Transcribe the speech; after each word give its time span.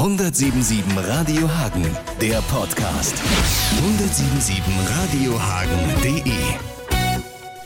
177 0.00 0.96
Radio 0.96 1.46
Hagen, 1.46 1.84
der 2.22 2.40
Podcast. 2.48 3.20
177 3.84 4.64
Radiohagen.de 4.96 6.32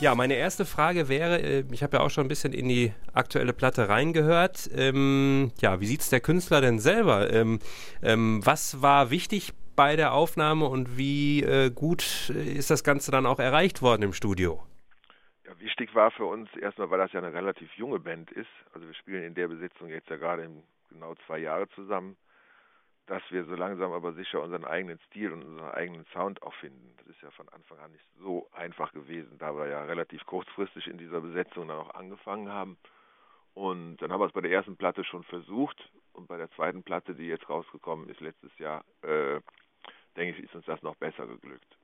Ja, 0.01 0.15
meine 0.15 0.33
erste 0.33 0.65
Frage 0.65 1.07
wäre, 1.07 1.39
äh, 1.39 1.63
ich 1.71 1.81
habe 1.81 1.95
ja 1.95 2.03
auch 2.03 2.09
schon 2.09 2.25
ein 2.25 2.27
bisschen 2.27 2.51
in 2.51 2.67
die 2.67 2.91
aktuelle 3.13 3.53
Platte 3.53 3.87
reingehört. 3.87 4.69
Ähm, 4.75 5.53
ja, 5.61 5.79
wie 5.79 5.85
sieht 5.85 6.01
es 6.01 6.09
der 6.09 6.19
Künstler 6.19 6.59
denn 6.59 6.79
selber? 6.79 7.31
Ähm, 7.31 7.59
ähm, 8.03 8.41
was 8.43 8.81
war 8.81 9.11
wichtig 9.11 9.53
bei 9.77 9.95
der 9.95 10.11
Aufnahme 10.11 10.65
und 10.65 10.97
wie 10.97 11.41
äh, 11.41 11.71
gut 11.73 12.29
ist 12.31 12.69
das 12.69 12.83
Ganze 12.83 13.11
dann 13.11 13.25
auch 13.25 13.39
erreicht 13.39 13.81
worden 13.81 14.01
im 14.01 14.11
Studio? 14.11 14.61
Ja, 15.45 15.57
wichtig 15.61 15.95
war 15.95 16.11
für 16.11 16.25
uns 16.25 16.49
erstmal, 16.57 16.89
weil 16.89 16.99
das 16.99 17.13
ja 17.13 17.21
eine 17.21 17.31
relativ 17.31 17.71
junge 17.77 17.99
Band 17.99 18.29
ist. 18.31 18.51
Also 18.73 18.85
wir 18.85 18.93
spielen 18.93 19.23
in 19.23 19.35
der 19.35 19.47
Besetzung 19.47 19.87
jetzt 19.87 20.09
ja 20.09 20.17
gerade 20.17 20.49
genau 20.89 21.15
zwei 21.25 21.39
Jahre 21.39 21.69
zusammen, 21.69 22.17
dass 23.07 23.21
wir 23.29 23.45
so 23.45 23.55
langsam 23.55 23.91
aber 23.91 24.13
sicher 24.13 24.41
unseren 24.41 24.65
eigenen 24.65 24.99
Stil 25.07 25.31
und 25.31 25.43
unseren 25.43 25.71
eigenen 25.71 26.05
Sound 26.13 26.41
auch 26.41 26.53
finden. 26.55 26.93
Das 26.97 27.07
ist 27.07 27.21
ja 27.21 27.29
von 27.31 27.47
Anfang 27.49 27.77
an 27.79 27.91
nicht 27.91 28.05
so 28.19 28.49
einfach 28.51 28.91
gewesen, 28.93 29.37
da 29.37 29.55
wir 29.55 29.67
ja 29.67 29.83
relativ 29.83 30.25
kurzfristig 30.25 30.87
in 30.87 30.97
dieser 30.97 31.21
Besetzung 31.21 31.67
dann 31.67 31.77
auch 31.77 31.93
angefangen 31.93 32.49
haben. 32.49 32.77
Und 33.53 33.97
dann 33.97 34.11
haben 34.11 34.19
wir 34.19 34.25
es 34.25 34.33
bei 34.33 34.41
der 34.41 34.51
ersten 34.51 34.75
Platte 34.75 35.03
schon 35.03 35.23
versucht 35.23 35.77
und 36.13 36.27
bei 36.27 36.37
der 36.37 36.51
zweiten 36.51 36.83
Platte, 36.83 37.15
die 37.15 37.27
jetzt 37.27 37.47
rausgekommen 37.49 38.09
ist 38.09 38.19
letztes 38.19 38.57
Jahr, 38.57 38.83
äh, 39.01 39.39
denke 40.17 40.37
ich, 40.37 40.45
ist 40.45 40.55
uns 40.55 40.65
das 40.65 40.81
noch 40.81 40.95
besser 40.95 41.27
geglückt. 41.27 41.77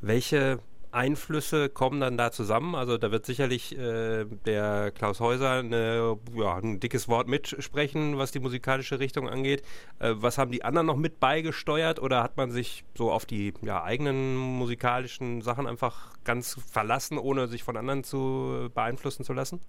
Welche 0.00 0.60
Einflüsse 0.90 1.68
kommen 1.68 2.00
dann 2.00 2.16
da 2.16 2.30
zusammen? 2.32 2.74
Also 2.74 2.98
da 2.98 3.10
wird 3.10 3.26
sicherlich 3.26 3.76
äh, 3.76 4.24
der 4.46 4.90
Klaus 4.90 5.20
Häuser 5.20 5.52
eine, 5.58 6.18
ja, 6.34 6.56
ein 6.56 6.80
dickes 6.80 7.08
Wort 7.08 7.28
mitsprechen, 7.28 8.18
was 8.18 8.32
die 8.32 8.40
musikalische 8.40 8.98
Richtung 8.98 9.28
angeht. 9.28 9.62
Äh, 9.98 10.14
was 10.16 10.38
haben 10.38 10.50
die 10.50 10.64
anderen 10.64 10.86
noch 10.86 10.96
mit 10.96 11.20
beigesteuert 11.20 12.00
oder 12.00 12.22
hat 12.22 12.36
man 12.36 12.50
sich 12.50 12.84
so 12.94 13.10
auf 13.10 13.26
die 13.26 13.54
ja, 13.62 13.82
eigenen 13.82 14.36
musikalischen 14.36 15.42
Sachen 15.42 15.66
einfach 15.66 16.16
ganz 16.24 16.58
verlassen, 16.70 17.18
ohne 17.18 17.48
sich 17.48 17.62
von 17.62 17.76
anderen 17.76 18.04
zu 18.04 18.68
beeinflussen 18.74 19.24
zu 19.24 19.32
lassen? 19.32 19.60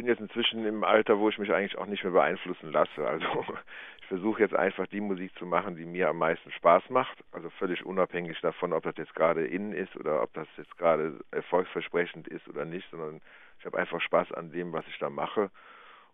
Ich 0.00 0.02
bin 0.06 0.14
jetzt 0.14 0.22
inzwischen 0.22 0.64
im 0.64 0.82
Alter, 0.82 1.18
wo 1.18 1.28
ich 1.28 1.36
mich 1.36 1.52
eigentlich 1.52 1.76
auch 1.76 1.84
nicht 1.84 2.02
mehr 2.04 2.14
beeinflussen 2.14 2.72
lasse. 2.72 3.06
Also 3.06 3.44
versuche 4.08 4.40
jetzt 4.40 4.54
einfach 4.54 4.86
die 4.86 5.02
Musik 5.02 5.36
zu 5.36 5.44
machen, 5.44 5.76
die 5.76 5.84
mir 5.84 6.08
am 6.08 6.16
meisten 6.16 6.50
Spaß 6.52 6.88
macht. 6.88 7.22
Also 7.32 7.50
völlig 7.50 7.84
unabhängig 7.84 8.40
davon, 8.40 8.72
ob 8.72 8.82
das 8.84 8.96
jetzt 8.96 9.14
gerade 9.14 9.44
innen 9.46 9.74
ist 9.74 9.94
oder 9.96 10.22
ob 10.22 10.32
das 10.32 10.48
jetzt 10.56 10.74
gerade 10.78 11.20
erfolgsversprechend 11.32 12.28
ist 12.28 12.48
oder 12.48 12.64
nicht, 12.64 12.88
sondern 12.90 13.20
ich 13.58 13.66
habe 13.66 13.76
einfach 13.76 14.00
Spaß 14.00 14.32
an 14.32 14.50
dem, 14.52 14.72
was 14.72 14.86
ich 14.88 14.98
da 15.00 15.10
mache. 15.10 15.50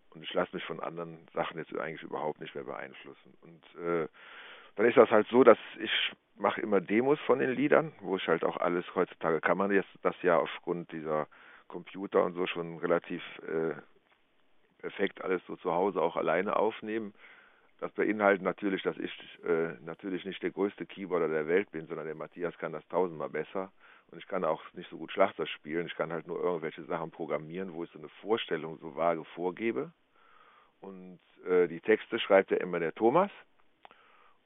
Und 0.09 0.21
ich 0.21 0.33
lasse 0.33 0.53
mich 0.53 0.65
von 0.65 0.81
anderen 0.81 1.25
Sachen 1.33 1.57
jetzt 1.57 1.73
eigentlich 1.79 2.03
überhaupt 2.03 2.41
nicht 2.41 2.55
mehr 2.55 2.65
beeinflussen. 2.65 3.37
Und 3.41 3.81
äh, 3.81 4.09
dann 4.75 4.85
ist 4.85 4.97
das 4.97 5.09
halt 5.11 5.29
so, 5.29 5.45
dass 5.45 5.59
ich 5.79 6.11
mache 6.35 6.59
immer 6.59 6.81
Demos 6.81 7.21
von 7.21 7.39
den 7.39 7.51
Liedern, 7.51 7.93
wo 8.01 8.17
ich 8.17 8.27
halt 8.27 8.43
auch 8.43 8.57
alles, 8.57 8.83
heutzutage 8.95 9.39
kann 9.39 9.57
man 9.57 9.71
jetzt 9.71 9.87
das 10.01 10.21
ja 10.23 10.37
aufgrund 10.37 10.91
dieser 10.91 11.25
Computer 11.67 12.23
und 12.23 12.33
so 12.33 12.47
schon 12.47 12.77
relativ 12.77 13.21
äh, 13.39 13.73
perfekt 14.79 15.21
alles 15.23 15.41
so 15.47 15.55
zu 15.57 15.71
Hause 15.71 16.01
auch 16.01 16.15
alleine 16.15 16.55
aufnehmen. 16.55 17.13
Das 17.79 17.91
beinhaltet 17.91 18.43
natürlich, 18.43 18.81
dass 18.81 18.97
ich 18.97 19.11
äh, 19.43 19.73
natürlich 19.81 20.25
nicht 20.25 20.41
der 20.41 20.51
größte 20.51 20.85
Keyboarder 20.85 21.27
der 21.27 21.47
Welt 21.47 21.71
bin, 21.71 21.87
sondern 21.87 22.07
der 22.07 22.15
Matthias 22.15 22.57
kann 22.57 22.71
das 22.71 22.87
tausendmal 22.87 23.29
besser. 23.29 23.71
Und 24.09 24.17
ich 24.17 24.27
kann 24.27 24.43
auch 24.43 24.61
nicht 24.73 24.89
so 24.89 24.97
gut 24.97 25.11
Schlagzeug 25.11 25.47
spielen. 25.49 25.85
Ich 25.85 25.95
kann 25.95 26.11
halt 26.11 26.27
nur 26.27 26.41
irgendwelche 26.41 26.83
Sachen 26.85 27.11
programmieren, 27.11 27.73
wo 27.73 27.83
ich 27.83 27.91
so 27.91 27.99
eine 27.99 28.09
Vorstellung 28.21 28.79
so 28.79 28.95
vage 28.95 29.23
vorgebe. 29.35 29.91
Und 30.79 31.19
äh, 31.47 31.67
die 31.67 31.81
Texte 31.81 32.17
schreibt 32.19 32.51
ja 32.51 32.57
immer 32.57 32.79
der 32.79 32.95
Thomas. 32.95 33.31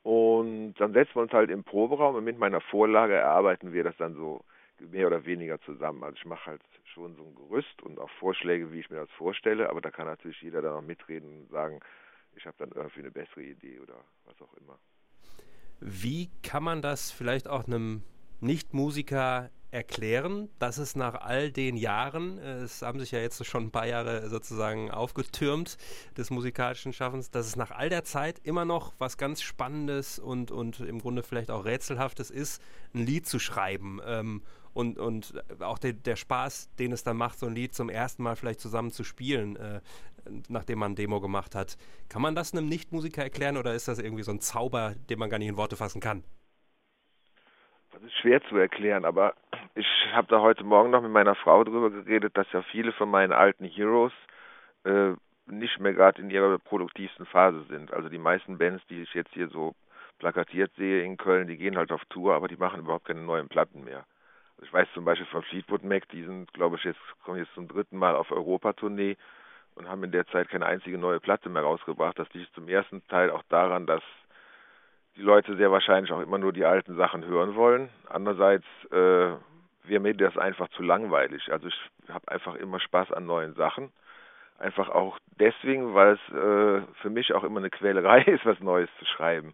Und 0.04 0.74
dann 0.76 0.94
setzen 0.94 1.16
wir 1.16 1.22
uns 1.22 1.32
halt 1.32 1.52
im 1.52 1.64
Proberaum 1.64 2.16
und 2.16 2.24
mit 2.24 2.40
meiner 2.40 2.60
Vorlage 2.60 3.14
erarbeiten 3.14 3.72
wir 3.72 3.84
das 3.84 3.96
dann 3.98 4.16
so 4.16 4.44
mehr 4.90 5.08
oder 5.08 5.26
weniger 5.26 5.60
zusammen. 5.62 6.04
Also 6.04 6.18
ich 6.18 6.26
mache 6.26 6.46
halt 6.46 6.62
schon 6.94 7.16
so 7.16 7.24
ein 7.24 7.36
Gerüst 7.36 7.82
und 7.82 8.00
auch 8.00 8.10
Vorschläge, 8.20 8.72
wie 8.72 8.80
ich 8.80 8.90
mir 8.90 8.98
das 8.98 9.12
vorstelle, 9.12 9.70
aber 9.70 9.82
da 9.82 9.92
kann 9.92 10.08
natürlich 10.08 10.42
jeder 10.42 10.62
dann 10.62 10.74
noch 10.74 10.82
mitreden 10.82 11.42
und 11.42 11.50
sagen, 11.50 11.80
ich 12.36 12.46
habe 12.46 12.58
dann 12.60 12.72
irgendwie 12.72 13.00
eine 13.02 13.12
bessere 13.12 13.44
Idee 13.44 13.80
oder 13.80 14.04
was 14.26 14.42
auch 14.42 14.54
immer. 14.56 14.78
Wie 15.80 16.30
kann 16.44 16.64
man 16.64 16.82
das 16.82 17.12
vielleicht 17.12 17.48
auch 17.48 17.66
einem 17.66 18.04
Nicht-Musiker 18.40 19.50
erklären, 19.72 20.50
dass 20.60 20.78
es 20.78 20.96
nach 20.96 21.16
all 21.16 21.50
den 21.50 21.78
Jahren, 21.78 22.38
es 22.38 22.82
haben 22.82 23.00
sich 23.00 23.12
ja 23.12 23.20
jetzt 23.20 23.44
schon 23.46 23.66
ein 23.68 23.72
paar 23.72 23.88
Jahre 23.88 24.30
sozusagen 24.30 24.92
aufgetürmt 24.92 25.78
des 26.18 26.30
musikalischen 26.30 26.92
Schaffens, 26.92 27.32
dass 27.32 27.48
es 27.48 27.56
nach 27.56 27.72
all 27.72 27.90
der 27.90 28.04
Zeit 28.04 28.40
immer 28.44 28.66
noch 28.66 28.94
was 29.00 29.18
ganz 29.18 29.42
Spannendes 29.42 30.20
und, 30.20 30.52
und 30.52 30.82
im 30.82 31.00
Grunde 31.00 31.24
vielleicht 31.24 31.50
auch 31.50 31.64
Rätselhaftes 31.64 32.30
ist, 32.30 32.62
ein 32.94 33.06
Lied 33.06 33.26
zu 33.26 33.40
schreiben. 33.40 34.02
Ähm, 34.06 34.44
und, 34.74 34.98
und 34.98 35.34
auch 35.62 35.80
de, 35.80 35.94
der 35.94 36.16
Spaß, 36.16 36.76
den 36.76 36.92
es 36.92 37.04
dann 37.04 37.18
macht, 37.18 37.40
so 37.40 37.48
ein 37.48 37.56
Lied 37.56 37.74
zum 37.74 37.90
ersten 37.90 38.24
Mal 38.24 38.36
vielleicht 38.36 38.60
zusammen 38.60 38.92
zu 38.92 39.04
spielen, 39.04 39.56
äh, 39.56 39.82
nachdem 40.50 40.80
man 40.80 40.94
ein 40.94 40.96
Demo 40.96 41.20
gemacht 41.20 41.56
hat. 41.56 41.78
Kann 42.10 42.22
man 42.22 42.36
das 42.36 42.54
einem 42.54 42.68
Nichtmusiker 42.68 43.24
erklären 43.24 43.58
oder 43.58 43.74
ist 43.74 43.88
das 43.88 44.00
irgendwie 44.00 44.24
so 44.24 44.32
ein 44.32 44.40
Zauber, 44.40 44.94
den 45.10 45.20
man 45.20 45.30
gar 45.30 45.40
nicht 45.40 45.50
in 45.50 45.58
Worte 45.58 45.76
fassen 45.76 46.02
kann? 46.02 46.24
Das 47.92 48.02
ist 48.04 48.14
schwer 48.20 48.42
zu 48.44 48.58
erklären, 48.58 49.06
aber 49.06 49.34
ich 49.76 49.88
habe 50.14 50.28
da 50.28 50.42
heute 50.42 50.64
Morgen 50.64 50.92
noch 50.92 51.02
mit 51.02 51.12
meiner 51.12 51.36
Frau 51.36 51.64
drüber 51.64 51.90
geredet, 51.90 52.38
dass 52.38 52.52
ja 52.52 52.62
viele 52.72 52.94
von 52.94 53.10
meinen 53.10 53.34
alten 53.34 53.66
Heroes 53.66 54.14
äh, 54.86 55.12
nicht 55.46 55.80
mehr 55.80 55.94
gerade 55.94 56.22
in 56.22 56.30
ihrer 56.30 56.58
produktivsten 56.58 57.26
Phase 57.26 57.64
sind. 57.70 57.92
Also 57.94 58.10
die 58.10 58.18
meisten 58.18 58.58
Bands, 58.58 58.84
die 58.90 59.02
ich 59.02 59.14
jetzt 59.14 59.34
hier 59.34 59.50
so 59.50 59.76
plakatiert 60.20 60.72
sehe 60.78 61.04
in 61.04 61.18
Köln, 61.18 61.48
die 61.48 61.58
gehen 61.58 61.78
halt 61.78 61.92
auf 61.92 62.06
Tour, 62.06 62.36
aber 62.36 62.48
die 62.48 62.58
machen 62.58 62.82
überhaupt 62.82 63.06
keine 63.06 63.22
neuen 63.22 63.50
Platten 63.50 63.84
mehr. 63.84 64.06
Ich 64.62 64.72
weiß 64.72 64.88
zum 64.94 65.06
Beispiel 65.06 65.28
von 65.28 65.42
Fleetwood 65.44 65.84
Mac, 65.84 66.08
die 66.10 66.24
sind, 66.24 66.54
glaube 66.54 66.76
ich, 66.76 66.84
jetzt 66.84 67.00
kommen 67.24 67.40
jetzt 67.40 67.54
zum 67.56 67.68
dritten 67.68 67.98
Mal 67.98 68.16
auf 68.16 68.32
Europatournee 68.32 69.18
und 69.76 69.90
haben 69.90 70.04
in 70.04 70.12
der 70.12 70.28
Zeit 70.28 70.50
keine 70.50 70.66
einzige 70.66 70.98
neue 70.98 71.20
Platte 71.20 71.50
mehr 71.50 71.64
rausgebracht. 71.64 72.18
Das 72.20 72.32
liegt 72.34 72.54
zum 72.54 72.68
ersten 72.68 73.06
Teil 73.08 73.32
auch 73.32 73.44
daran, 73.50 73.88
dass 73.88 74.04
die 75.16 75.22
Leute 75.22 75.56
sehr 75.58 75.72
wahrscheinlich 75.72 76.12
auch 76.12 76.22
immer 76.22 76.38
nur 76.38 76.54
die 76.54 76.66
alten 76.66 76.96
Sachen 76.96 77.26
hören 77.26 77.56
wollen. 77.56 77.90
Andererseits 78.08 78.66
äh, 78.92 79.34
wäre 79.84 80.00
mir 80.00 80.14
das 80.14 80.38
einfach 80.38 80.70
zu 80.70 80.84
langweilig. 80.84 81.52
Also 81.52 81.68
ich 81.68 81.90
habe 82.10 82.28
einfach 82.30 82.56
immer 82.56 82.80
Spaß 82.80 83.12
an 83.12 83.26
neuen 83.26 83.56
Sachen. 83.56 83.92
Einfach 84.60 84.90
auch 84.90 85.18
deswegen, 85.40 85.96
weil 85.96 86.14
es 86.14 86.34
äh, 86.34 86.82
für 87.02 87.10
mich 87.10 87.34
auch 87.34 87.44
immer 87.44 87.60
eine 87.60 87.72
Quälerei 87.72 88.22
ist, 88.28 88.46
was 88.46 88.60
Neues 88.60 88.90
zu 89.00 89.06
schreiben. 89.06 89.54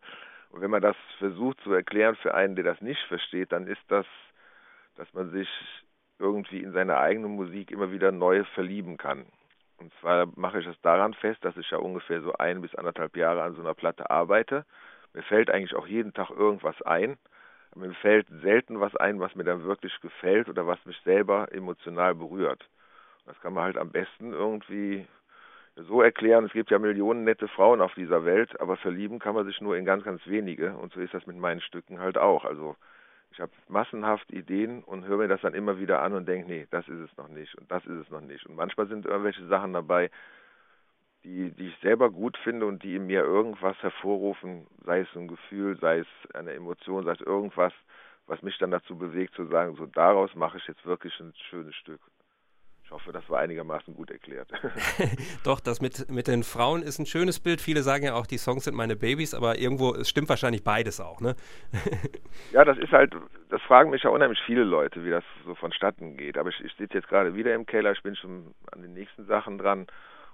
Und 0.51 0.62
wenn 0.62 0.72
man 0.72 0.81
das 0.81 0.96
versucht 1.17 1.59
zu 1.62 1.73
erklären 1.73 2.16
für 2.17 2.34
einen, 2.34 2.56
der 2.56 2.66
das 2.66 2.81
nicht 2.81 3.01
versteht, 3.07 3.51
dann 3.51 3.67
ist 3.67 3.81
das, 3.88 4.06
dass 4.97 5.13
man 5.13 5.31
sich 5.31 5.47
irgendwie 6.19 6.62
in 6.62 6.74
seine 6.74 6.97
eigene 6.97 7.28
Musik 7.28 7.72
immer 7.72 7.91
wieder 7.91 8.12
neu 8.12 8.44
verlieben 8.56 8.97
kann. 8.97 9.25
Und 9.78 9.94
zwar 10.02 10.28
mache 10.35 10.59
ich 10.59 10.66
das 10.66 10.80
daran 10.81 11.13
fest, 11.13 11.44
dass 11.46 11.56
ich 11.58 11.69
ja 11.69 11.78
ungefähr 11.78 12.22
so 12.22 12.34
ein 12.34 12.62
bis 12.62 12.74
anderthalb 12.75 13.16
Jahre 13.16 13.44
an 13.44 13.53
so 13.53 13.62
einer 13.62 13.75
Platte 13.75 14.09
arbeite. 14.09 14.66
Mir 15.13 15.22
fällt 15.24 15.52
eigentlich 15.52 15.75
auch 15.75 15.88
jeden 15.88 16.13
Tag 16.13 16.31
irgendwas 16.31 16.81
ein. 16.81 17.18
Mir 17.75 17.94
fällt 17.94 18.28
selten 18.41 18.80
was 18.80 18.96
ein, 18.96 19.19
was 19.19 19.35
mir 19.35 19.44
dann 19.44 19.63
wirklich 19.63 20.00
gefällt 20.02 20.50
oder 20.50 20.66
was 20.66 20.84
mich 20.85 21.00
selber 21.06 21.52
emotional 21.52 22.16
berührt. 22.16 22.68
Das 23.28 23.40
kann 23.41 23.53
man 23.53 23.66
halt 23.66 23.78
am 23.78 23.91
besten 23.91 24.34
irgendwie 24.34 25.06
so 25.75 26.02
erklären. 26.02 26.46
Es 26.46 26.53
gibt 26.53 26.72
ja 26.72 26.79
Millionen 26.79 27.24
nette 27.24 27.47
Frauen 27.47 27.81
auf 27.81 27.94
dieser 27.94 28.25
Welt, 28.25 28.59
aber 28.59 28.78
verlieben 28.78 29.19
kann 29.19 29.35
man 29.35 29.46
sich 29.46 29.62
nur 29.62 29.78
in 29.78 29.85
ganz, 29.85 30.03
ganz 30.03 30.25
wenige. 30.25 30.75
Und 30.75 30.94
so 30.94 31.00
ist 31.00 31.14
das 31.14 31.28
mit 31.28 31.38
meinen 31.38 31.62
Stücken 31.62 32.00
halt 32.00 32.18
auch. 32.18 32.46
Also 32.46 32.75
ich 33.31 33.39
habe 33.39 33.51
massenhaft 33.67 34.31
Ideen 34.31 34.83
und 34.83 35.05
höre 35.05 35.17
mir 35.17 35.27
das 35.27 35.41
dann 35.41 35.53
immer 35.53 35.79
wieder 35.79 36.01
an 36.01 36.13
und 36.13 36.27
denke, 36.27 36.47
nee, 36.47 36.67
das 36.71 36.88
ist 36.88 36.99
es 36.99 37.17
noch 37.17 37.27
nicht 37.27 37.55
und 37.55 37.69
das 37.69 37.85
ist 37.85 38.05
es 38.05 38.09
noch 38.09 38.21
nicht. 38.21 38.45
Und 38.45 38.55
manchmal 38.55 38.88
sind 38.88 39.05
irgendwelche 39.05 39.45
Sachen 39.47 39.73
dabei, 39.73 40.09
die, 41.23 41.51
die 41.51 41.67
ich 41.67 41.77
selber 41.81 42.09
gut 42.09 42.37
finde 42.37 42.66
und 42.66 42.83
die 42.83 42.95
in 42.95 43.05
mir 43.07 43.21
irgendwas 43.21 43.77
hervorrufen, 43.83 44.67
sei 44.85 45.02
es 45.02 45.16
ein 45.16 45.28
Gefühl, 45.28 45.78
sei 45.79 45.99
es 45.99 46.07
eine 46.34 46.53
Emotion, 46.53 47.03
sei 47.03 47.11
es 47.11 47.22
irgendwas, 47.22 47.73
was 48.28 48.41
mich 48.41 48.57
dann 48.57 48.72
dazu 48.72 48.97
bewegt 48.97 49.35
zu 49.35 49.46
sagen, 49.47 49.75
so 49.75 49.85
daraus 49.85 50.34
mache 50.35 50.57
ich 50.57 50.67
jetzt 50.67 50.85
wirklich 50.85 51.19
ein 51.19 51.34
schönes 51.49 51.75
Stück. 51.75 52.02
Ich 52.87 52.91
hoffe, 52.91 53.11
das 53.11 53.29
war 53.29 53.39
einigermaßen 53.39 53.93
gut 53.93 54.11
erklärt. 54.11 54.49
Doch, 55.43 55.59
das 55.59 55.81
mit, 55.81 56.09
mit 56.09 56.29
den 56.29 56.43
Frauen 56.43 56.81
ist 56.81 56.99
ein 56.99 57.05
schönes 57.05 57.37
Bild. 57.37 57.59
Viele 57.59 57.81
sagen 57.81 58.05
ja 58.05 58.13
auch, 58.13 58.25
die 58.25 58.37
Songs 58.37 58.63
sind 58.63 58.75
meine 58.78 58.95
Babys, 58.95 59.34
aber 59.34 59.57
irgendwo, 59.59 59.93
es 59.93 60.07
stimmt 60.07 60.29
wahrscheinlich 60.29 60.63
beides 60.63 61.01
auch, 61.01 61.19
ne? 61.19 61.35
ja, 62.53 62.63
das 62.63 62.78
ist 62.78 62.93
halt, 62.93 63.13
das 63.49 63.61
fragen 63.63 63.89
mich 63.89 64.03
ja 64.03 64.09
unheimlich 64.09 64.39
viele 64.45 64.63
Leute, 64.63 65.03
wie 65.03 65.09
das 65.09 65.25
so 65.45 65.53
vonstatten 65.55 66.16
geht. 66.16 66.37
Aber 66.37 66.47
ich, 66.47 66.61
ich 66.61 66.73
sitze 66.75 66.93
jetzt 66.93 67.09
gerade 67.09 67.35
wieder 67.35 67.53
im 67.53 67.66
Keller, 67.66 67.91
ich 67.91 68.01
bin 68.03 68.16
schon 68.16 68.55
an 68.72 68.81
den 68.81 68.93
nächsten 68.93 69.25
Sachen 69.25 69.57
dran. 69.57 69.87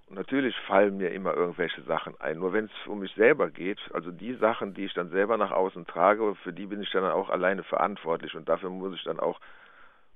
Und 0.08 0.16
natürlich 0.18 0.56
fallen 0.68 0.98
mir 0.98 1.10
immer 1.10 1.34
irgendwelche 1.34 1.82
Sachen 1.82 2.14
ein. 2.22 2.38
Nur 2.38 2.54
wenn 2.54 2.66
es 2.66 2.88
um 2.88 3.00
mich 3.00 3.16
selber 3.16 3.50
geht, 3.50 3.80
also 3.96 4.12
die 4.12 4.36
Sachen, 4.36 4.76
die 4.76 4.86
ich 4.86 4.94
dann 4.94 5.10
selber 5.10 5.38
nach 5.38 5.50
außen 5.50 5.88
trage, 5.88 6.36
für 6.44 6.54
die 6.54 6.68
bin 6.68 6.84
ich 6.84 6.92
dann 6.92 7.04
auch 7.06 7.32
alleine 7.32 7.64
verantwortlich. 7.64 8.36
Und 8.36 8.48
dafür 8.48 8.70
muss 8.70 8.94
ich 8.94 9.04
dann 9.06 9.20
auch 9.20 9.40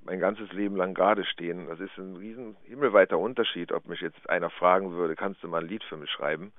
mein 0.03 0.19
ganzes 0.19 0.51
Leben 0.53 0.75
lang 0.75 0.93
gerade 0.93 1.25
stehen. 1.25 1.67
Das 1.67 1.79
ist 1.79 1.97
ein 1.97 2.15
riesen 2.15 2.55
himmelweiter 2.63 3.17
Unterschied, 3.17 3.71
ob 3.71 3.87
mich 3.87 4.01
jetzt 4.01 4.29
einer 4.29 4.49
fragen 4.49 4.91
würde, 4.91 5.15
kannst 5.15 5.43
du 5.43 5.47
mal 5.47 5.61
ein 5.61 5.67
Lied 5.67 5.83
für 5.83 5.97
mich 5.97 6.09
schreiben? 6.11 6.53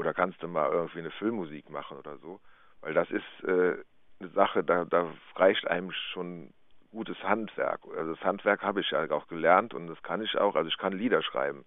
oder 0.00 0.14
kannst 0.14 0.42
du 0.42 0.48
mal 0.48 0.70
irgendwie 0.70 1.00
eine 1.00 1.10
Filmmusik 1.10 1.68
machen 1.68 1.98
oder 1.98 2.16
so, 2.18 2.40
weil 2.80 2.94
das 2.94 3.10
ist 3.10 3.44
äh, 3.44 3.76
eine 4.18 4.30
Sache, 4.34 4.64
da, 4.64 4.86
da 4.86 5.06
reicht 5.36 5.66
einem 5.68 5.92
schon 5.92 6.54
gutes 6.90 7.22
Handwerk. 7.22 7.80
Also 7.96 8.14
das 8.14 8.24
Handwerk 8.24 8.62
habe 8.62 8.80
ich 8.80 8.90
ja 8.90 9.08
auch 9.10 9.28
gelernt 9.28 9.74
und 9.74 9.88
das 9.88 10.02
kann 10.02 10.22
ich 10.22 10.36
auch, 10.38 10.56
also 10.56 10.68
ich 10.68 10.78
kann 10.78 10.94
Lieder 10.94 11.22
schreiben. 11.22 11.66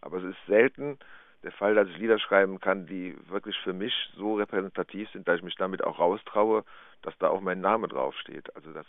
Aber 0.00 0.18
es 0.18 0.24
ist 0.24 0.46
selten 0.46 0.98
der 1.44 1.52
Fall, 1.52 1.76
dass 1.76 1.88
ich 1.88 1.96
Lieder 1.98 2.18
schreiben 2.18 2.58
kann, 2.58 2.86
die 2.86 3.16
wirklich 3.28 3.56
für 3.60 3.72
mich 3.72 3.94
so 4.16 4.34
repräsentativ 4.34 5.08
sind, 5.10 5.28
dass 5.28 5.36
ich 5.36 5.44
mich 5.44 5.54
damit 5.54 5.84
auch 5.84 6.00
raustraue, 6.00 6.64
dass 7.02 7.16
da 7.18 7.28
auch 7.28 7.40
mein 7.40 7.60
Name 7.60 7.86
draufsteht. 7.86 8.54
Also 8.56 8.72
das, 8.72 8.86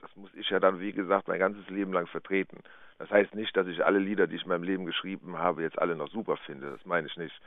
das 0.00 0.14
muss 0.16 0.30
ich 0.34 0.48
ja 0.50 0.60
dann, 0.60 0.80
wie 0.80 0.92
gesagt, 0.92 1.28
mein 1.28 1.38
ganzes 1.38 1.68
Leben 1.68 1.92
lang 1.92 2.06
vertreten. 2.06 2.58
Das 2.98 3.10
heißt 3.10 3.34
nicht, 3.34 3.56
dass 3.56 3.66
ich 3.66 3.84
alle 3.84 3.98
Lieder, 3.98 4.26
die 4.26 4.36
ich 4.36 4.42
in 4.42 4.48
meinem 4.48 4.64
Leben 4.64 4.86
geschrieben 4.86 5.38
habe, 5.38 5.62
jetzt 5.62 5.78
alle 5.78 5.96
noch 5.96 6.10
super 6.10 6.36
finde. 6.36 6.70
Das 6.70 6.84
meine 6.86 7.06
ich 7.06 7.16
nicht. 7.16 7.40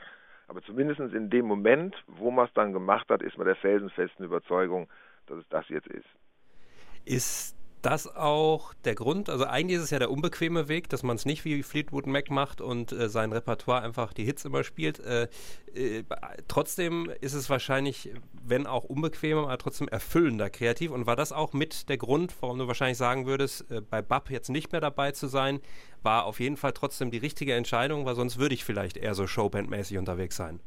Aber 0.48 0.62
zumindest 0.62 1.00
in 1.00 1.30
dem 1.30 1.46
Moment, 1.46 1.96
wo 2.08 2.32
man 2.32 2.46
es 2.46 2.54
dann 2.54 2.74
gemacht 2.74 3.10
hat, 3.10 3.22
ist 3.22 3.38
man 3.38 3.48
der 3.48 3.56
felsenfesten 3.56 4.26
Überzeugung, 4.26 4.90
dass 5.28 5.38
es 5.38 5.48
das 5.50 5.68
jetzt 5.70 5.88
ist. 5.88 6.08
Ist 7.06 7.56
das 7.82 8.08
auch 8.08 8.74
der 8.86 8.96
Grund? 8.96 9.30
Also 9.30 9.46
eigentlich 9.46 9.78
ist 9.78 9.84
es 9.86 9.90
ja 9.90 10.00
der 10.00 10.12
unbequeme 10.12 10.68
Weg, 10.68 10.90
dass 10.90 11.04
man 11.04 11.16
es 11.16 11.26
nicht 11.26 11.46
wie 11.46 11.64
Fleetwood 11.64 12.08
Mac 12.08 12.30
macht 12.30 12.62
und 12.62 12.92
äh, 12.92 13.10
sein 13.10 13.32
Repertoire 13.32 13.82
einfach 13.82 14.14
die 14.14 14.26
Hits 14.26 14.46
immer 14.46 14.64
spielt. 14.64 15.00
Äh, 15.00 15.28
äh, 15.74 16.04
trotzdem 16.48 17.12
ist 17.22 17.34
es 17.34 17.50
wahrscheinlich, 17.50 18.12
wenn 18.44 18.68
auch 18.68 18.84
unbequemer, 18.84 19.44
aber 19.44 19.58
trotzdem 19.58 19.88
erfüllender 19.88 20.50
kreativ. 20.50 20.92
Und 20.92 21.06
war 21.06 21.16
das 21.16 21.32
auch 21.32 21.54
mit 21.54 21.90
der 21.90 21.98
Grund, 21.98 22.34
warum 22.42 22.60
du 22.60 22.68
wahrscheinlich 22.68 22.98
sagen 22.98 23.26
würdest, 23.26 23.70
äh, 23.72 23.82
bei 23.82 24.02
Bab 24.02 24.30
jetzt 24.30 24.50
nicht 24.50 24.72
mehr 24.72 24.82
dabei 24.82 25.12
zu 25.12 25.28
sein, 25.28 25.60
war 26.04 26.26
auf 26.26 26.40
jeden 26.40 26.58
Fall 26.58 26.74
trotzdem 26.74 27.12
die 27.12 27.18
richtige 27.18 27.54
Entscheidung, 27.54 28.06
weil 28.06 28.16
sonst 28.16 28.38
würde 28.38 28.56
ich 28.56 28.64
vielleicht 28.64 28.98
eher 28.98 29.16
so 29.16 29.24
Showband-mäßig 29.24 29.98
unterwegs 29.98 30.36
sein 30.36 30.60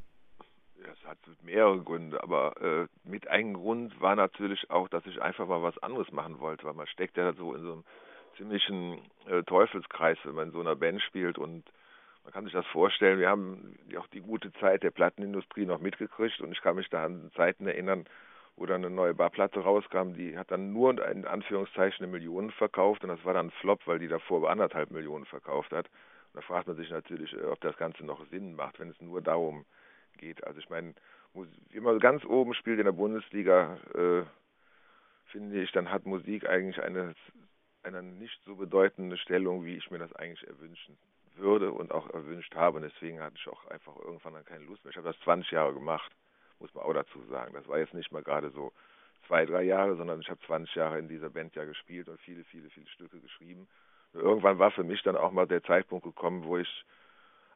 hat 1.07 1.19
mehrere 1.43 1.81
Gründe, 1.81 2.23
aber 2.23 2.61
äh, 2.61 2.87
mit 3.09 3.29
einem 3.29 3.55
Grund 3.55 4.01
war 4.01 4.17
natürlich 4.17 4.71
auch, 4.71 4.89
dass 4.89 5.05
ich 5.07 5.21
einfach 5.21 5.47
mal 5.47 5.63
was 5.63 5.79
anderes 5.79 6.11
machen 6.13 6.41
wollte, 6.41 6.65
weil 6.65 6.75
man 6.75 6.87
steckt 6.87 7.17
ja 7.17 7.33
so 7.35 7.55
in 7.55 7.63
so 7.63 7.73
einem 7.73 7.85
ziemlichen 8.37 8.99
äh, 9.27 9.43
Teufelskreis, 9.43 10.19
wenn 10.25 10.35
man 10.35 10.49
in 10.49 10.53
so 10.53 10.61
einer 10.61 10.77
Band 10.77 11.03
spielt 11.03 11.39
und 11.39 11.65
man 12.25 12.33
kann 12.33 12.45
sich 12.45 12.55
das 12.55 12.67
vorstellen, 12.67 13.21
wir 13.21 13.29
haben 13.29 13.77
auch 13.99 14.07
die 14.09 14.23
gute 14.23 14.53
Zeit 14.55 14.83
der 14.83 14.91
Plattenindustrie 14.91 15.67
noch 15.67 15.81
mitgekriegt 15.81 16.41
und 16.41 16.53
ich 16.53 16.63
kann 16.63 16.77
mich 16.77 16.89
da 16.89 17.05
an 17.05 17.31
Zeiten 17.37 17.67
erinnern, 17.67 18.07
wo 18.57 18.67
dann 18.67 18.85
eine 18.85 18.95
neue 18.95 19.15
Barplatte 19.15 19.61
rauskam, 19.61 20.15
die 20.15 20.39
hat 20.39 20.51
dann 20.51 20.73
nur 20.73 20.91
in 21.07 21.27
Anführungszeichen 21.27 22.05
eine 22.05 22.13
Million 22.13 22.51
verkauft 22.53 23.03
und 23.03 23.11
das 23.11 23.25
war 23.25 23.35
dann 23.35 23.49
ein 23.49 23.53
Flop, 23.61 23.87
weil 23.87 23.99
die 23.99 24.09
davor 24.09 24.49
anderthalb 24.49 24.91
Millionen 24.91 25.27
verkauft 25.27 25.73
hat. 25.73 25.87
Und 25.87 26.37
da 26.37 26.41
fragt 26.41 26.67
man 26.67 26.77
sich 26.77 26.89
natürlich, 26.91 27.33
äh, 27.35 27.45
ob 27.45 27.61
das 27.61 27.77
Ganze 27.77 28.05
noch 28.05 28.25
Sinn 28.31 28.55
macht, 28.55 28.79
wenn 28.79 28.91
es 28.91 29.01
nur 29.01 29.21
darum 29.21 29.59
geht 29.59 29.84
geht. 30.19 30.45
Also 30.45 30.59
ich 30.59 30.69
meine, 30.71 30.95
man 31.81 31.99
ganz 31.99 32.25
oben 32.25 32.55
spielt 32.55 32.79
in 32.79 32.85
der 32.85 32.93
Bundesliga, 32.93 33.79
äh, 33.95 34.23
finde 35.27 35.63
ich, 35.63 35.73
dann 35.73 35.91
hat 35.91 36.07
Musik 36.07 36.49
eigentlich 36.49 36.81
eine, 36.83 37.15
eine 37.83 38.03
nicht 38.03 38.41
so 38.45 38.57
bedeutende 38.57 39.17
Stellung, 39.19 39.65
wie 39.65 39.77
ich 39.77 39.91
mir 39.91 39.99
das 39.99 40.13
eigentlich 40.15 40.47
erwünschen 40.47 40.97
würde 41.37 41.73
und 41.73 41.93
auch 41.93 42.09
erwünscht 42.11 42.55
habe. 42.55 42.77
Und 42.77 42.83
deswegen 42.83 43.21
hatte 43.21 43.37
ich 43.37 43.49
auch 43.49 43.67
einfach 43.67 43.97
irgendwann 43.97 44.35
dann 44.35 44.45
keine 44.45 44.65
Lust 44.65 44.85
mehr. 44.85 44.91
Ich 44.91 44.97
habe 44.97 45.09
das 45.09 45.21
20 45.21 45.51
Jahre 45.51 45.75
gemacht, 45.75 46.13
muss 46.61 46.73
man 46.75 46.85
auch 46.85 46.95
dazu 46.95 47.23
sagen. 47.25 47.55
Das 47.55 47.67
war 47.69 47.79
jetzt 47.79 47.95
nicht 47.95 48.13
mal 48.13 48.23
gerade 48.23 48.51
so 48.51 48.73
zwei, 49.27 49.45
drei 49.47 49.63
Jahre, 49.63 49.97
sondern 49.97 50.21
ich 50.21 50.29
habe 50.29 50.41
20 50.47 50.75
Jahre 50.75 50.99
in 50.99 51.09
dieser 51.09 51.31
Band 51.31 51.55
ja 51.57 51.65
gespielt 51.65 52.09
und 52.09 52.21
viele, 52.21 52.45
viele, 52.45 52.71
viele 52.71 52.87
Stücke 52.89 53.21
geschrieben. 53.21 53.67
Und 54.13 54.21
irgendwann 54.21 54.59
war 54.59 54.71
für 54.71 54.85
mich 54.85 55.03
dann 55.03 55.17
auch 55.17 55.33
mal 55.33 55.47
der 55.47 55.63
Zeitpunkt 55.63 56.05
gekommen, 56.05 56.45
wo 56.45 56.59
ich 56.59 56.85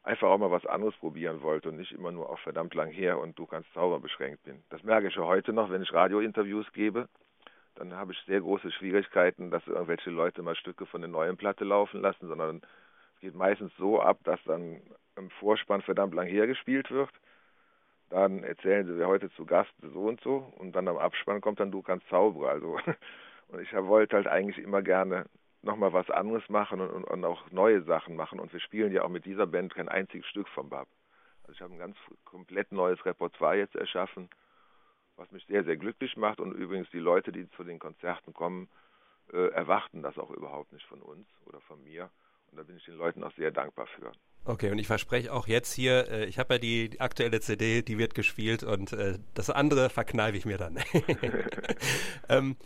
einfach 0.08 0.28
auch 0.28 0.38
mal 0.38 0.50
was 0.50 0.64
anderes 0.64 0.96
probieren 0.96 1.42
wollte 1.42 1.68
und 1.68 1.76
nicht 1.76 1.92
immer 1.92 2.10
nur 2.10 2.30
auf 2.30 2.40
verdammt 2.40 2.74
lang 2.74 2.90
her 2.90 3.18
und 3.18 3.38
du 3.38 3.44
kannst 3.44 3.72
Zauber 3.74 4.00
beschränkt 4.00 4.42
bin. 4.42 4.64
Das 4.70 4.82
merke 4.82 5.08
ich 5.08 5.14
ja 5.14 5.22
heute 5.22 5.52
noch, 5.52 5.70
wenn 5.70 5.82
ich 5.82 5.92
Radiointerviews 5.92 6.72
gebe. 6.72 7.08
Dann 7.74 7.94
habe 7.94 8.12
ich 8.12 8.18
sehr 8.26 8.40
große 8.40 8.72
Schwierigkeiten, 8.72 9.50
dass 9.50 9.66
irgendwelche 9.66 10.10
Leute 10.10 10.42
mal 10.42 10.56
Stücke 10.56 10.86
von 10.86 11.02
der 11.02 11.10
neuen 11.10 11.36
Platte 11.36 11.64
laufen 11.64 12.00
lassen, 12.00 12.26
sondern 12.26 12.62
es 13.16 13.20
geht 13.20 13.34
meistens 13.34 13.70
so 13.76 14.00
ab, 14.00 14.18
dass 14.24 14.42
dann 14.44 14.80
im 15.16 15.28
Vorspann 15.38 15.82
verdammt 15.82 16.14
lang 16.14 16.26
hergespielt 16.26 16.90
wird. 16.90 17.10
Dann 18.08 18.42
erzählen 18.44 18.86
sie, 18.86 18.96
wer 18.96 19.08
heute 19.08 19.30
zu 19.32 19.44
Gast 19.44 19.72
so 19.82 20.04
und 20.04 20.22
so 20.22 20.50
und 20.56 20.72
dann 20.74 20.88
am 20.88 20.96
Abspann 20.96 21.42
kommt 21.42 21.60
dann 21.60 21.70
du 21.70 21.82
kannst 21.82 22.08
Zauberer. 22.08 22.52
Also 22.52 22.78
und 23.48 23.60
ich 23.60 23.74
wollte 23.74 24.16
halt 24.16 24.26
eigentlich 24.26 24.56
immer 24.56 24.80
gerne 24.80 25.26
nochmal 25.68 25.92
was 25.92 26.10
anderes 26.10 26.48
machen 26.48 26.80
und, 26.80 27.04
und, 27.04 27.24
auch 27.24 27.50
neue 27.50 27.82
Sachen 27.82 28.16
machen. 28.16 28.40
Und 28.40 28.52
wir 28.52 28.60
spielen 28.60 28.92
ja 28.92 29.04
auch 29.04 29.08
mit 29.08 29.26
dieser 29.26 29.46
Band 29.46 29.74
kein 29.74 29.88
einziges 29.88 30.26
Stück 30.26 30.48
vom 30.48 30.68
Bab. 30.70 30.88
Also 31.42 31.52
ich 31.52 31.60
habe 31.60 31.74
ein 31.74 31.78
ganz 31.78 31.96
komplett 32.24 32.72
neues 32.72 33.04
Repertoire 33.04 33.56
jetzt 33.58 33.76
erschaffen, 33.76 34.28
was 35.16 35.30
mich 35.30 35.46
sehr, 35.46 35.64
sehr 35.64 35.76
glücklich 35.76 36.16
macht. 36.16 36.40
Und 36.40 36.52
übrigens 36.52 36.90
die 36.90 36.98
Leute, 36.98 37.30
die 37.32 37.48
zu 37.50 37.64
den 37.64 37.78
Konzerten 37.78 38.32
kommen, 38.32 38.68
äh, 39.32 39.48
erwarten 39.50 40.02
das 40.02 40.18
auch 40.18 40.30
überhaupt 40.30 40.72
nicht 40.72 40.86
von 40.86 41.02
uns 41.02 41.28
oder 41.44 41.60
von 41.60 41.82
mir. 41.84 42.10
Und 42.50 42.56
da 42.56 42.62
bin 42.62 42.78
ich 42.78 42.84
den 42.84 42.96
Leuten 42.96 43.22
auch 43.22 43.32
sehr 43.34 43.50
dankbar 43.50 43.86
für. 43.86 44.12
Okay, 44.44 44.70
und 44.70 44.78
ich 44.78 44.86
verspreche 44.86 45.30
auch 45.32 45.46
jetzt 45.46 45.74
hier, 45.74 46.08
äh, 46.08 46.24
ich 46.24 46.38
habe 46.38 46.54
ja 46.54 46.58
die, 46.58 46.88
die, 46.88 47.00
aktuelle 47.00 47.40
CD, 47.40 47.82
die 47.82 47.98
wird 47.98 48.14
gespielt 48.14 48.62
und 48.62 48.94
äh, 48.94 49.18
das 49.34 49.50
andere 49.50 49.90
verkneife 49.90 50.38
ich 50.38 50.46
mir 50.46 50.56
dann. 50.56 50.78
ähm, 52.30 52.56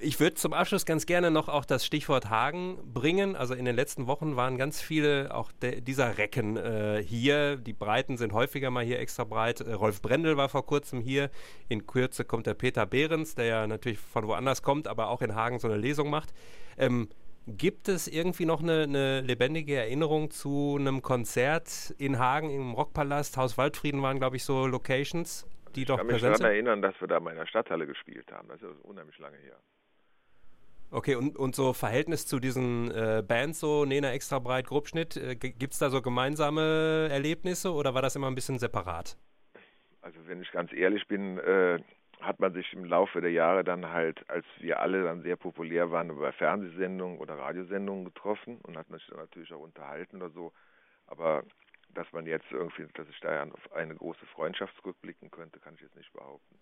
ich 0.00 0.20
würde 0.20 0.34
zum 0.34 0.52
Abschluss 0.52 0.84
ganz 0.84 1.06
gerne 1.06 1.30
noch 1.30 1.48
auch 1.48 1.64
das 1.64 1.86
Stichwort 1.86 2.28
Hagen 2.30 2.78
bringen. 2.92 3.36
Also 3.36 3.54
in 3.54 3.64
den 3.64 3.76
letzten 3.76 4.06
Wochen 4.06 4.36
waren 4.36 4.58
ganz 4.58 4.80
viele 4.80 5.34
auch 5.34 5.50
dieser 5.60 6.18
Recken 6.18 6.56
äh, 6.56 7.02
hier. 7.02 7.56
Die 7.56 7.72
Breiten 7.72 8.18
sind 8.18 8.32
häufiger 8.32 8.70
mal 8.70 8.84
hier 8.84 8.98
extra 8.98 9.24
breit. 9.24 9.60
Äh, 9.60 9.72
Rolf 9.72 10.02
Brendel 10.02 10.36
war 10.36 10.48
vor 10.48 10.66
kurzem 10.66 11.00
hier. 11.00 11.30
In 11.68 11.86
Kürze 11.86 12.24
kommt 12.24 12.46
der 12.46 12.54
Peter 12.54 12.86
Behrens, 12.86 13.34
der 13.34 13.44
ja 13.46 13.66
natürlich 13.66 13.98
von 13.98 14.26
woanders 14.26 14.62
kommt, 14.62 14.88
aber 14.88 15.08
auch 15.08 15.22
in 15.22 15.34
Hagen 15.34 15.58
so 15.58 15.68
eine 15.68 15.76
Lesung 15.76 16.10
macht. 16.10 16.34
Ähm, 16.76 17.08
Gibt 17.48 17.88
es 17.88 18.08
irgendwie 18.08 18.44
noch 18.44 18.60
eine, 18.60 18.82
eine, 18.82 19.20
lebendige 19.20 19.76
Erinnerung 19.76 20.32
zu 20.32 20.76
einem 20.80 21.00
Konzert 21.00 21.94
in 21.96 22.18
Hagen 22.18 22.50
im 22.50 22.72
Rockpalast? 22.72 23.36
Haus 23.36 23.56
Waldfrieden 23.56 24.02
waren, 24.02 24.18
glaube 24.18 24.34
ich, 24.34 24.42
so 24.42 24.66
Locations 24.66 25.46
die 25.76 25.84
doch 25.84 25.96
präsent 25.98 26.10
sind? 26.10 26.16
Ich 26.16 26.22
kann 26.22 26.30
mich 26.30 26.38
daran 26.38 26.52
erinnern, 26.52 26.82
dass 26.82 27.00
wir 27.00 27.08
da 27.08 27.20
mal 27.20 27.30
in 27.30 27.36
der 27.36 27.46
Stadthalle 27.46 27.86
gespielt 27.86 28.30
haben. 28.32 28.48
Das 28.48 28.60
ist 28.60 28.80
unheimlich 28.82 29.18
lange 29.18 29.36
her. 29.38 29.56
Okay, 30.90 31.16
und, 31.16 31.36
und 31.36 31.54
so 31.54 31.72
Verhältnis 31.72 32.26
zu 32.26 32.38
diesen 32.38 32.90
äh, 32.92 33.22
Bands, 33.26 33.58
so 33.60 33.84
Nena 33.84 34.12
Extra 34.12 34.38
Breit, 34.38 34.66
Grobschnitt, 34.66 35.16
äh, 35.16 35.34
gibt 35.34 35.72
es 35.72 35.78
da 35.78 35.90
so 35.90 36.00
gemeinsame 36.00 37.08
Erlebnisse 37.10 37.72
oder 37.72 37.94
war 37.94 38.02
das 38.02 38.14
immer 38.14 38.28
ein 38.28 38.36
bisschen 38.36 38.58
separat? 38.58 39.16
Also 40.00 40.18
wenn 40.26 40.40
ich 40.40 40.50
ganz 40.52 40.72
ehrlich 40.72 41.06
bin, 41.08 41.38
äh, 41.38 41.80
hat 42.20 42.38
man 42.40 42.52
sich 42.52 42.72
im 42.72 42.84
Laufe 42.84 43.20
der 43.20 43.32
Jahre 43.32 43.64
dann 43.64 43.90
halt, 43.90 44.24
als 44.30 44.46
wir 44.60 44.80
alle 44.80 45.02
dann 45.02 45.22
sehr 45.22 45.36
populär 45.36 45.90
waren, 45.90 46.16
bei 46.18 46.32
Fernsehsendungen 46.32 47.18
oder 47.18 47.36
Radiosendungen 47.36 48.04
getroffen 48.04 48.58
und 48.62 48.78
hat 48.78 48.86
sich 48.88 49.06
dann 49.08 49.18
natürlich 49.18 49.52
auch 49.52 49.60
unterhalten 49.60 50.16
oder 50.16 50.30
so. 50.30 50.52
Aber 51.08 51.42
dass 51.94 52.10
man 52.12 52.26
jetzt 52.26 52.50
irgendwie, 52.50 52.86
dass 52.94 53.08
ich 53.08 53.20
da 53.20 53.42
auf 53.44 53.72
eine 53.72 53.94
große 53.94 54.26
Freundschaft 54.26 54.76
zurückblicken 54.76 55.30
könnte, 55.30 55.60
kann 55.60 55.74
ich 55.74 55.80
jetzt 55.80 55.96
nicht 55.96 56.12
behaupten. 56.12 56.58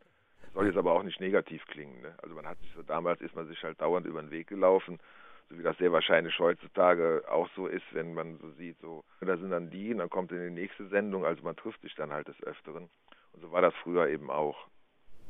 Soll 0.52 0.66
jetzt 0.66 0.76
aber 0.76 0.92
auch 0.92 1.02
nicht 1.02 1.20
negativ 1.20 1.66
klingen. 1.66 2.00
Ne? 2.02 2.14
Also 2.22 2.34
man 2.34 2.46
hat 2.46 2.58
sich 2.60 2.72
so, 2.74 2.82
damals 2.82 3.20
ist 3.20 3.34
man 3.34 3.48
sich 3.48 3.62
halt 3.62 3.80
dauernd 3.80 4.06
über 4.06 4.22
den 4.22 4.30
Weg 4.30 4.46
gelaufen, 4.46 5.00
so 5.48 5.58
wie 5.58 5.62
das 5.62 5.76
sehr 5.78 5.92
wahrscheinlich 5.92 6.38
heutzutage 6.38 7.24
auch 7.28 7.48
so 7.56 7.66
ist, 7.66 7.84
wenn 7.92 8.14
man 8.14 8.38
so 8.38 8.50
sieht, 8.52 8.78
so, 8.80 9.04
da 9.20 9.36
sind 9.36 9.50
dann 9.50 9.70
die 9.70 9.92
und 9.92 9.98
dann 9.98 10.10
kommt 10.10 10.30
in 10.32 10.40
die 10.40 10.60
nächste 10.60 10.86
Sendung, 10.88 11.24
also 11.24 11.42
man 11.42 11.56
trifft 11.56 11.82
sich 11.82 11.94
dann 11.94 12.12
halt 12.12 12.28
des 12.28 12.40
Öfteren. 12.44 12.88
Und 13.32 13.40
so 13.40 13.50
war 13.50 13.62
das 13.62 13.74
früher 13.82 14.08
eben 14.08 14.30
auch. 14.30 14.68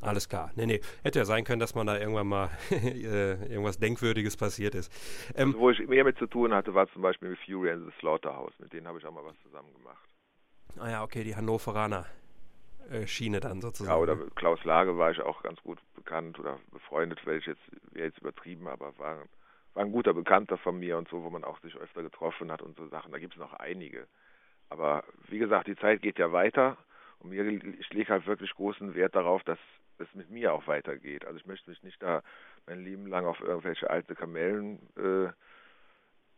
Alles 0.05 0.29
klar. 0.29 0.51
Nee, 0.55 0.67
nee. 0.67 0.81
Hätte 1.03 1.19
ja 1.19 1.25
sein 1.25 1.45
können, 1.45 1.61
dass 1.61 1.75
man 1.75 1.87
da 1.87 1.99
irgendwann 1.99 2.27
mal 2.27 2.51
äh, 2.71 3.33
irgendwas 3.51 3.79
Denkwürdiges 3.79 4.37
passiert 4.37 4.75
ist. 4.75 4.93
Ähm, 5.37 5.49
also, 5.49 5.61
wo 5.61 5.71
ich 5.71 5.87
mehr 5.87 6.05
mit 6.05 6.19
zu 6.19 6.27
tun 6.27 6.53
hatte, 6.53 6.75
war 6.75 6.89
zum 6.93 7.03
Beispiel 7.03 7.31
mit 7.31 7.39
Fury 7.41 7.71
and 7.71 7.85
the 7.87 7.93
Slaughterhouse. 8.01 8.53
Mit 8.59 8.73
denen 8.73 8.87
habe 8.87 8.99
ich 8.99 9.07
auch 9.07 9.13
mal 9.13 9.25
was 9.25 9.37
zusammen 9.43 9.73
gemacht. 9.75 10.09
Ah 10.79 10.91
ja, 10.91 11.03
okay, 11.03 11.25
die 11.25 11.37
Hannoveraner 11.37 12.07
äh, 12.91 13.07
Schiene 13.07 13.41
dann 13.41 13.61
sozusagen. 13.61 13.97
Ja, 13.97 14.03
oder 14.03 14.17
ne? 14.17 14.31
Klaus 14.35 14.63
Lage 14.65 14.99
war 14.99 15.11
ich 15.11 15.21
auch 15.21 15.43
ganz 15.43 15.61
gut 15.63 15.79
bekannt 15.95 16.39
oder 16.39 16.59
befreundet, 16.73 17.21
ich 17.27 17.47
jetzt, 17.47 17.63
wäre 17.93 18.09
jetzt 18.09 18.19
übertrieben, 18.19 18.69
aber 18.69 18.97
war, 18.99 19.19
war 19.75 19.85
ein 19.85 19.93
guter 19.93 20.13
Bekannter 20.13 20.59
von 20.59 20.79
mir 20.79 20.99
und 20.99 21.09
so, 21.09 21.23
wo 21.23 21.31
man 21.31 21.45
auch 21.45 21.61
sich 21.61 21.77
öfter 21.77 22.03
getroffen 22.03 22.51
hat 22.51 22.63
und 22.63 22.77
so 22.77 22.87
Sachen. 22.89 23.13
Da 23.13 23.19
gibt 23.19 23.35
es 23.35 23.41
noch 23.41 23.55
einige. 23.55 24.07
Aber 24.69 25.05
wie 25.29 25.39
gesagt, 25.39 25.69
die 25.69 25.77
Zeit 25.77 26.03
geht 26.03 26.19
ja 26.19 26.33
weiter 26.33 26.77
und 27.21 27.31
mir, 27.31 27.47
ich 27.47 27.91
lege 27.93 28.13
halt 28.13 28.27
wirklich 28.27 28.53
großen 28.55 28.95
Wert 28.95 29.15
darauf, 29.15 29.43
dass 29.45 29.59
es 29.99 30.15
mit 30.15 30.31
mir 30.31 30.53
auch 30.53 30.67
weitergeht. 30.67 31.25
Also 31.25 31.39
ich 31.39 31.47
möchte 31.47 31.71
mich 31.71 31.83
nicht 31.83 32.03
da 32.03 32.23
mein 32.67 32.83
Leben 32.83 33.07
lang 33.07 33.27
auf 33.27 33.41
irgendwelche 33.41 33.91
alte 33.91 34.15
Kamellen 34.15 34.79
äh, 34.97 35.33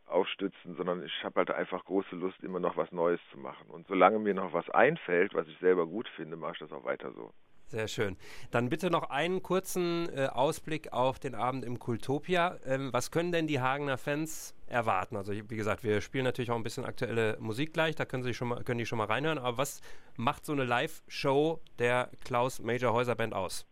aufstützen, 0.06 0.76
sondern 0.76 1.04
ich 1.04 1.24
habe 1.24 1.38
halt 1.38 1.50
einfach 1.50 1.84
große 1.84 2.14
Lust, 2.16 2.42
immer 2.42 2.60
noch 2.60 2.76
was 2.76 2.92
Neues 2.92 3.20
zu 3.30 3.38
machen. 3.38 3.68
Und 3.68 3.86
solange 3.88 4.18
mir 4.18 4.34
noch 4.34 4.52
was 4.52 4.68
einfällt, 4.70 5.34
was 5.34 5.48
ich 5.48 5.58
selber 5.58 5.86
gut 5.86 6.08
finde, 6.10 6.36
mache 6.36 6.52
ich 6.52 6.58
das 6.58 6.72
auch 6.72 6.84
weiter 6.84 7.12
so. 7.12 7.32
Sehr 7.68 7.88
schön. 7.88 8.16
Dann 8.52 8.68
bitte 8.68 8.90
noch 8.90 9.10
einen 9.10 9.42
kurzen 9.42 10.08
äh, 10.14 10.26
Ausblick 10.26 10.92
auf 10.92 11.18
den 11.18 11.34
Abend 11.34 11.64
im 11.64 11.80
Kultopia. 11.80 12.58
Ähm, 12.64 12.92
was 12.92 13.10
können 13.10 13.32
denn 13.32 13.48
die 13.48 13.60
Hagener 13.60 13.98
Fans 13.98 14.54
erwarten? 14.68 15.16
Also 15.16 15.32
wie 15.32 15.56
gesagt, 15.56 15.82
wir 15.82 16.00
spielen 16.00 16.24
natürlich 16.24 16.52
auch 16.52 16.56
ein 16.56 16.62
bisschen 16.62 16.84
aktuelle 16.84 17.36
Musik 17.40 17.72
gleich, 17.72 17.96
da 17.96 18.04
können, 18.04 18.22
Sie 18.22 18.34
schon 18.34 18.48
mal, 18.48 18.62
können 18.62 18.78
die 18.78 18.86
schon 18.86 18.98
mal 18.98 19.08
reinhören. 19.08 19.38
Aber 19.38 19.58
was 19.58 19.80
macht 20.16 20.44
so 20.44 20.52
eine 20.52 20.62
Live-Show 20.62 21.60
der 21.80 22.08
Klaus 22.24 22.60
Major 22.60 22.92
Häuser 22.92 23.16
Band 23.16 23.34
aus? 23.34 23.66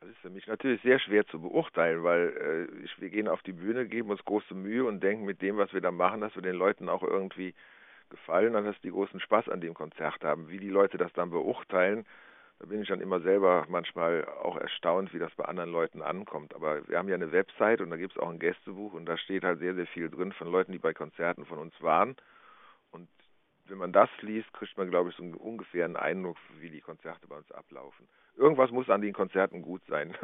Das 0.00 0.08
ist 0.08 0.18
für 0.18 0.30
mich 0.30 0.46
natürlich 0.46 0.80
sehr 0.80 0.98
schwer 0.98 1.26
zu 1.26 1.38
beurteilen, 1.38 2.04
weil 2.04 2.68
äh, 2.72 2.84
ich, 2.84 2.98
wir 2.98 3.10
gehen 3.10 3.28
auf 3.28 3.42
die 3.42 3.52
Bühne, 3.52 3.86
geben 3.86 4.08
uns 4.08 4.24
große 4.24 4.54
Mühe 4.54 4.86
und 4.86 5.02
denken 5.02 5.26
mit 5.26 5.42
dem, 5.42 5.58
was 5.58 5.74
wir 5.74 5.82
da 5.82 5.90
machen, 5.90 6.22
dass 6.22 6.34
wir 6.36 6.42
den 6.42 6.56
Leuten 6.56 6.88
auch 6.88 7.02
irgendwie 7.02 7.54
gefallen 8.08 8.56
und 8.56 8.64
dass 8.64 8.80
die 8.80 8.90
großen 8.90 9.20
Spaß 9.20 9.50
an 9.50 9.60
dem 9.60 9.74
Konzert 9.74 10.24
haben. 10.24 10.48
Wie 10.48 10.58
die 10.58 10.70
Leute 10.70 10.96
das 10.96 11.12
dann 11.12 11.28
beurteilen, 11.28 12.06
da 12.58 12.66
bin 12.66 12.80
ich 12.80 12.88
dann 12.88 13.00
immer 13.00 13.20
selber 13.20 13.66
manchmal 13.68 14.24
auch 14.24 14.56
erstaunt, 14.56 15.12
wie 15.12 15.18
das 15.18 15.34
bei 15.34 15.44
anderen 15.44 15.70
Leuten 15.70 16.00
ankommt. 16.00 16.54
Aber 16.54 16.86
wir 16.88 16.98
haben 16.98 17.08
ja 17.08 17.14
eine 17.14 17.32
Website 17.32 17.80
und 17.80 17.90
da 17.90 17.96
gibt 17.96 18.16
es 18.16 18.18
auch 18.18 18.30
ein 18.30 18.38
Gästebuch 18.38 18.94
und 18.94 19.06
da 19.06 19.18
steht 19.18 19.44
halt 19.44 19.58
sehr, 19.58 19.74
sehr 19.74 19.86
viel 19.86 20.08
drin 20.08 20.32
von 20.32 20.50
Leuten, 20.50 20.72
die 20.72 20.78
bei 20.78 20.94
Konzerten 20.94 21.44
von 21.44 21.58
uns 21.58 21.74
waren. 21.82 22.16
Und 22.92 23.08
wenn 23.66 23.78
man 23.78 23.92
das 23.92 24.08
liest, 24.22 24.50
kriegt 24.54 24.76
man, 24.78 24.90
glaube 24.90 25.10
ich, 25.10 25.16
so 25.16 25.22
einen 25.22 25.34
ungefähren 25.34 25.96
Eindruck, 25.96 26.38
wie 26.58 26.70
die 26.70 26.80
Konzerte 26.80 27.26
bei 27.26 27.36
uns 27.36 27.50
ablaufen. 27.52 28.08
Irgendwas 28.36 28.70
muss 28.70 28.88
an 28.88 29.02
den 29.02 29.12
Konzerten 29.12 29.60
gut 29.60 29.82
sein. 29.88 30.14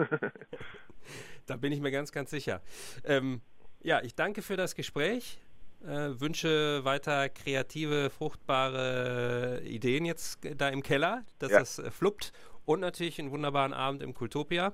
da 1.46 1.56
bin 1.56 1.72
ich 1.72 1.80
mir 1.80 1.90
ganz, 1.90 2.12
ganz 2.12 2.30
sicher. 2.30 2.62
Ähm, 3.04 3.42
ja, 3.82 4.00
ich 4.02 4.14
danke 4.14 4.42
für 4.42 4.56
das 4.56 4.74
Gespräch. 4.74 5.41
Äh, 5.84 6.20
wünsche 6.20 6.84
weiter 6.84 7.28
kreative, 7.28 8.10
fruchtbare 8.10 9.62
Ideen 9.64 10.04
jetzt 10.04 10.38
da 10.56 10.68
im 10.68 10.82
Keller, 10.82 11.24
dass 11.38 11.50
ja. 11.50 11.58
das 11.58 11.78
äh, 11.78 11.90
fluppt. 11.90 12.32
Und 12.64 12.80
natürlich 12.80 13.18
einen 13.18 13.32
wunderbaren 13.32 13.72
Abend 13.72 14.02
im 14.02 14.14
Kultopia. 14.14 14.72